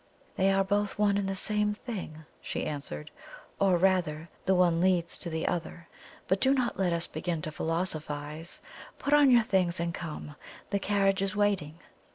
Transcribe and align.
"They 0.35 0.51
are 0.51 0.63
both 0.63 0.97
one 0.97 1.15
and 1.15 1.29
the 1.29 1.35
same 1.35 1.75
thing," 1.75 2.25
she 2.41 2.65
answered; 2.65 3.11
"or 3.59 3.77
rather, 3.77 4.29
the 4.45 4.55
one 4.55 4.81
leads 4.81 5.15
to 5.19 5.29
the 5.29 5.47
other. 5.47 5.87
But 6.27 6.41
do 6.41 6.55
not 6.55 6.79
let 6.79 6.91
us 6.91 7.05
begin 7.05 7.43
to 7.43 7.51
philosophize. 7.51 8.61
Put 8.97 9.13
on 9.13 9.29
your 9.29 9.43
things 9.43 9.79
and 9.79 9.93
come. 9.93 10.35
The 10.71 10.79
carriage 10.79 11.21
is 11.21 11.35
waiting." 11.35 11.75